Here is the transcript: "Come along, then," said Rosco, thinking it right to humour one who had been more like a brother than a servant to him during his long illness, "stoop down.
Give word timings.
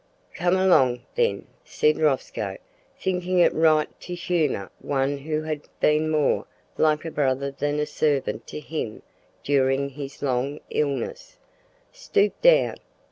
"Come 0.33 0.55
along, 0.55 1.01
then," 1.13 1.45
said 1.63 1.99
Rosco, 1.99 2.57
thinking 2.97 3.37
it 3.37 3.53
right 3.53 3.87
to 3.99 4.15
humour 4.15 4.71
one 4.79 5.19
who 5.19 5.43
had 5.43 5.61
been 5.79 6.09
more 6.09 6.47
like 6.75 7.05
a 7.05 7.11
brother 7.11 7.51
than 7.51 7.77
a 7.79 7.85
servant 7.85 8.47
to 8.47 8.59
him 8.59 9.03
during 9.43 9.89
his 9.89 10.23
long 10.23 10.59
illness, 10.71 11.37
"stoop 11.91 12.33
down. 12.41 12.77